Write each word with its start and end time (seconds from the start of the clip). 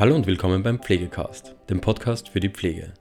Hallo 0.00 0.14
und 0.14 0.26
willkommen 0.26 0.62
beim 0.62 0.78
Pflegecast, 0.78 1.56
dem 1.68 1.82
Podcast 1.82 2.30
für 2.30 2.40
die 2.40 2.48
Pflege. 2.48 2.94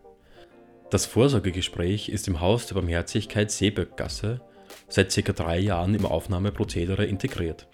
Das 0.92 1.06
Vorsorgegespräch 1.06 2.10
ist 2.10 2.28
im 2.28 2.42
Haus 2.42 2.68
der 2.68 2.76
Barmherzigkeit 2.76 3.52
Seeböckgasse 3.52 4.42
seit 4.90 5.10
circa 5.10 5.32
drei 5.32 5.60
Jahren 5.60 5.96
im 5.96 6.06
Aufnahmeprozedere 6.06 7.06
integriert. 7.06 7.70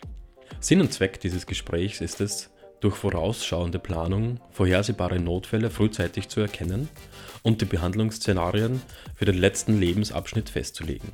Sinn 0.60 0.80
und 0.80 0.94
Zweck 0.94 1.20
dieses 1.22 1.48
Gesprächs 1.48 2.02
ist 2.02 2.22
es, 2.22 2.52
durch 2.82 2.96
vorausschauende 2.98 3.80
Planung 3.80 4.40
vorhersehbare 4.52 5.20
Notfälle 5.20 5.72
frühzeitig 5.72 6.30
zu 6.30 6.42
erkennen 6.42 6.88
und 7.42 7.62
die 7.62 7.66
Behandlungsszenarien 7.66 8.80
für 9.16 9.26
den 9.26 9.40
letzten 9.40 9.80
Lebensabschnitt 9.80 10.52
festzulegen. 10.52 11.10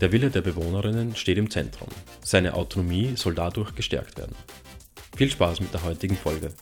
Der 0.00 0.12
Wille 0.12 0.30
der 0.30 0.42
Bewohnerinnen 0.42 1.16
steht 1.16 1.38
im 1.38 1.50
Zentrum. 1.50 1.88
Seine 2.22 2.54
Autonomie 2.54 3.14
soll 3.16 3.34
dadurch 3.34 3.74
gestärkt 3.74 4.16
werden. 4.16 4.36
Viel 5.16 5.28
Spaß 5.28 5.58
mit 5.58 5.74
der 5.74 5.82
heutigen 5.82 6.16
Folge. 6.16 6.52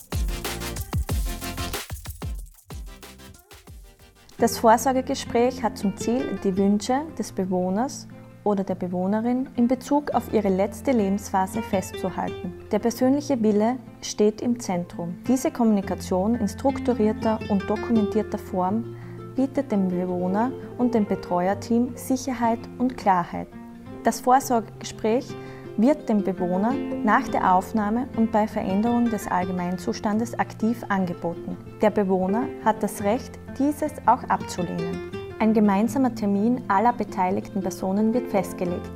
Das 4.40 4.56
Vorsorgegespräch 4.56 5.62
hat 5.62 5.76
zum 5.76 5.94
Ziel, 5.98 6.38
die 6.42 6.56
Wünsche 6.56 7.02
des 7.18 7.30
Bewohners 7.30 8.08
oder 8.42 8.64
der 8.64 8.74
Bewohnerin 8.74 9.50
in 9.56 9.68
Bezug 9.68 10.12
auf 10.12 10.32
ihre 10.32 10.48
letzte 10.48 10.92
Lebensphase 10.92 11.60
festzuhalten. 11.60 12.54
Der 12.72 12.78
persönliche 12.78 13.42
Wille 13.42 13.76
steht 14.00 14.40
im 14.40 14.58
Zentrum. 14.58 15.18
Diese 15.28 15.50
Kommunikation 15.50 16.36
in 16.36 16.48
strukturierter 16.48 17.38
und 17.50 17.68
dokumentierter 17.68 18.38
Form 18.38 18.96
bietet 19.36 19.70
dem 19.70 19.88
Bewohner 19.88 20.50
und 20.78 20.94
dem 20.94 21.04
Betreuerteam 21.04 21.94
Sicherheit 21.94 22.60
und 22.78 22.96
Klarheit. 22.96 23.48
Das 24.04 24.20
Vorsorgegespräch 24.20 25.26
wird 25.76 26.08
dem 26.08 26.22
Bewohner 26.22 26.72
nach 27.04 27.26
der 27.28 27.54
Aufnahme 27.54 28.08
und 28.16 28.32
bei 28.32 28.46
Veränderung 28.46 29.10
des 29.10 29.26
Allgemeinzustandes 29.26 30.38
aktiv 30.38 30.84
angeboten. 30.88 31.56
Der 31.80 31.90
Bewohner 31.90 32.44
hat 32.64 32.82
das 32.82 33.02
Recht, 33.02 33.38
dieses 33.58 33.92
auch 34.06 34.22
abzulehnen. 34.24 35.10
Ein 35.38 35.54
gemeinsamer 35.54 36.14
Termin 36.14 36.60
aller 36.68 36.92
beteiligten 36.92 37.62
Personen 37.62 38.12
wird 38.12 38.28
festgelegt. 38.28 38.90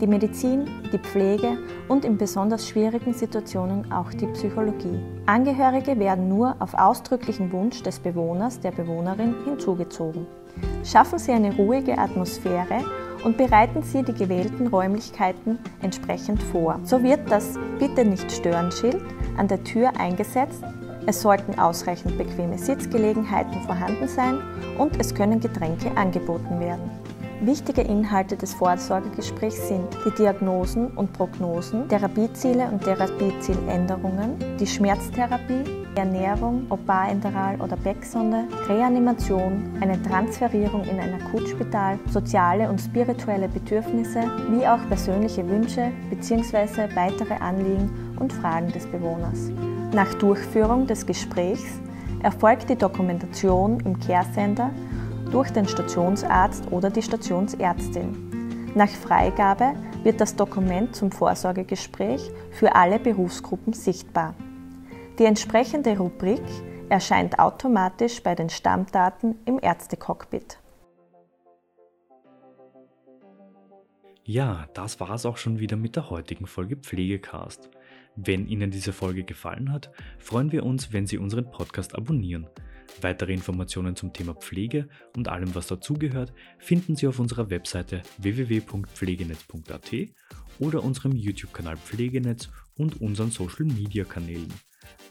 Die 0.00 0.08
Medizin, 0.08 0.68
die 0.92 0.98
Pflege 0.98 1.56
und 1.88 2.04
in 2.04 2.18
besonders 2.18 2.68
schwierigen 2.68 3.14
Situationen 3.14 3.92
auch 3.92 4.10
die 4.10 4.26
Psychologie. 4.26 4.98
Angehörige 5.26 5.98
werden 6.00 6.28
nur 6.28 6.56
auf 6.58 6.74
ausdrücklichen 6.74 7.52
Wunsch 7.52 7.80
des 7.82 8.00
Bewohners, 8.00 8.58
der 8.58 8.72
Bewohnerin 8.72 9.36
hinzugezogen. 9.44 10.26
Schaffen 10.84 11.18
Sie 11.18 11.30
eine 11.30 11.54
ruhige 11.54 11.96
Atmosphäre 11.96 12.80
und 13.24 13.36
bereiten 13.36 13.82
Sie 13.82 14.02
die 14.02 14.14
gewählten 14.14 14.68
Räumlichkeiten 14.68 15.58
entsprechend 15.82 16.42
vor. 16.42 16.78
So 16.84 17.02
wird 17.02 17.30
das 17.30 17.54
Bitte 17.78 18.04
nicht 18.04 18.30
stören 18.30 18.70
Schild 18.70 19.02
an 19.36 19.48
der 19.48 19.64
Tür 19.64 19.90
eingesetzt 19.98 20.62
es 21.06 21.20
sollten 21.20 21.58
ausreichend 21.58 22.16
bequeme 22.16 22.56
Sitzgelegenheiten 22.56 23.60
vorhanden 23.62 24.08
sein 24.08 24.40
und 24.78 24.98
es 24.98 25.14
können 25.14 25.38
Getränke 25.38 25.94
angeboten 25.96 26.60
werden. 26.60 26.90
Wichtige 27.42 27.82
Inhalte 27.82 28.36
des 28.36 28.54
Vorsorgegesprächs 28.54 29.68
sind 29.68 29.88
die 30.06 30.14
Diagnosen 30.14 30.88
und 30.88 31.12
Prognosen, 31.12 31.88
Therapieziele 31.88 32.68
und 32.68 32.82
Therapiezieländerungen, 32.82 34.56
die 34.58 34.66
Schmerztherapie, 34.66 35.83
Ernährung, 35.96 36.66
ob 36.70 36.84
Barenteral 36.86 37.60
oder 37.60 37.76
Becksonde, 37.76 38.44
Reanimation, 38.68 39.76
eine 39.80 40.00
Transferierung 40.02 40.84
in 40.84 40.98
ein 40.98 41.20
Akutspital, 41.20 41.98
soziale 42.10 42.68
und 42.68 42.80
spirituelle 42.80 43.48
Bedürfnisse, 43.48 44.20
wie 44.50 44.66
auch 44.66 44.86
persönliche 44.88 45.48
Wünsche 45.48 45.90
bzw. 46.10 46.94
weitere 46.94 47.34
Anliegen 47.34 48.16
und 48.18 48.32
Fragen 48.32 48.68
des 48.72 48.86
Bewohners. 48.86 49.50
Nach 49.92 50.12
Durchführung 50.14 50.86
des 50.86 51.06
Gesprächs 51.06 51.80
erfolgt 52.22 52.70
die 52.70 52.76
Dokumentation 52.76 53.80
im 53.80 53.98
Care 54.00 54.26
Center 54.32 54.70
durch 55.30 55.50
den 55.50 55.68
Stationsarzt 55.68 56.70
oder 56.72 56.90
die 56.90 57.02
Stationsärztin. 57.02 58.72
Nach 58.74 58.88
Freigabe 58.88 59.72
wird 60.02 60.20
das 60.20 60.34
Dokument 60.34 60.96
zum 60.96 61.12
Vorsorgegespräch 61.12 62.30
für 62.50 62.74
alle 62.74 62.98
Berufsgruppen 62.98 63.72
sichtbar. 63.72 64.34
Die 65.18 65.24
entsprechende 65.26 65.96
Rubrik 65.96 66.42
erscheint 66.88 67.38
automatisch 67.38 68.20
bei 68.20 68.34
den 68.34 68.50
Stammdaten 68.50 69.36
im 69.44 69.60
Ärztecockpit. 69.62 70.58
Ja, 74.24 74.66
das 74.74 74.98
war 74.98 75.10
es 75.10 75.24
auch 75.24 75.36
schon 75.36 75.60
wieder 75.60 75.76
mit 75.76 75.94
der 75.94 76.10
heutigen 76.10 76.46
Folge 76.46 76.76
Pflegecast. 76.76 77.70
Wenn 78.16 78.48
Ihnen 78.48 78.72
diese 78.72 78.92
Folge 78.92 79.22
gefallen 79.22 79.70
hat, 79.70 79.92
freuen 80.18 80.50
wir 80.50 80.64
uns, 80.64 80.92
wenn 80.92 81.06
Sie 81.06 81.18
unseren 81.18 81.48
Podcast 81.48 81.94
abonnieren. 81.94 82.48
Weitere 83.00 83.32
Informationen 83.32 83.94
zum 83.94 84.12
Thema 84.12 84.34
Pflege 84.34 84.88
und 85.16 85.28
allem, 85.28 85.54
was 85.54 85.68
dazugehört, 85.68 86.32
finden 86.58 86.96
Sie 86.96 87.06
auf 87.06 87.20
unserer 87.20 87.50
Webseite 87.50 88.02
www.pflegenetz.at 88.18 89.92
oder 90.58 90.82
unserem 90.82 91.12
YouTube-Kanal 91.12 91.76
Pflegenetz 91.76 92.48
und 92.76 93.00
unseren 93.00 93.30
Social-Media-Kanälen. 93.30 94.52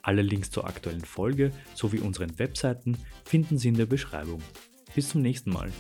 Alle 0.04 0.22
Links 0.22 0.52
zur 0.52 0.68
aktuellen 0.68 1.06
Folge 1.06 1.52
sowie 1.76 2.00
unseren 2.00 2.38
Webseiten 2.38 2.98
finden 3.24 3.58
Sie 3.58 3.70
in 3.70 3.78
der 3.78 3.86
Beschreibung. 3.86 4.42
Bis 4.94 5.10
zum 5.10 5.22
nächsten 5.22 5.52
Mal. 5.52 5.72